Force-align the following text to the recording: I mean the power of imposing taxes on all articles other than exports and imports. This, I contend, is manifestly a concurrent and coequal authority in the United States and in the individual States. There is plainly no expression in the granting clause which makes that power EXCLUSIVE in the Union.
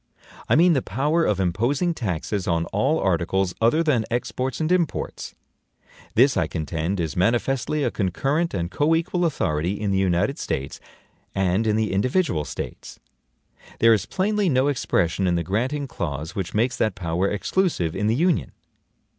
I 0.49 0.55
mean 0.55 0.73
the 0.73 0.81
power 0.81 1.25
of 1.25 1.39
imposing 1.39 1.93
taxes 1.93 2.47
on 2.47 2.65
all 2.73 2.99
articles 2.99 3.53
other 3.61 3.83
than 3.83 4.03
exports 4.09 4.59
and 4.59 4.71
imports. 4.71 5.35
This, 6.15 6.35
I 6.35 6.47
contend, 6.47 6.99
is 6.99 7.15
manifestly 7.15 7.83
a 7.83 7.91
concurrent 7.91 8.55
and 8.55 8.71
coequal 8.71 9.25
authority 9.27 9.79
in 9.79 9.91
the 9.91 9.99
United 9.99 10.39
States 10.39 10.79
and 11.35 11.67
in 11.67 11.75
the 11.75 11.93
individual 11.93 12.45
States. 12.45 12.99
There 13.77 13.93
is 13.93 14.07
plainly 14.07 14.49
no 14.49 14.69
expression 14.69 15.27
in 15.27 15.35
the 15.35 15.43
granting 15.43 15.87
clause 15.87 16.33
which 16.33 16.55
makes 16.55 16.77
that 16.77 16.95
power 16.95 17.29
EXCLUSIVE 17.29 17.95
in 17.95 18.07
the 18.07 18.15
Union. 18.15 18.53